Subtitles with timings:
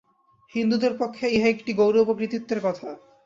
[0.53, 2.89] হিন্দুদের পক্ষে ইহা একটি গৌরব ও কৃতিত্বের কথা।